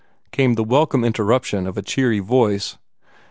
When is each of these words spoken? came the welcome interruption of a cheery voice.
came 0.31 0.55
the 0.55 0.63
welcome 0.63 1.03
interruption 1.03 1.67
of 1.67 1.77
a 1.77 1.83
cheery 1.83 2.17
voice. 2.17 2.75